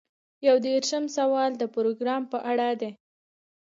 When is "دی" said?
2.81-2.91